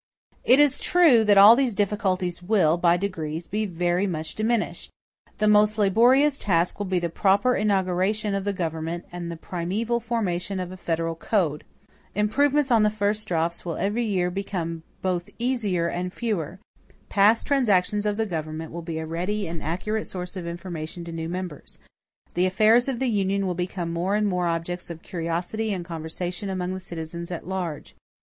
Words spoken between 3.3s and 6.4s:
be very much diminished. The most laborious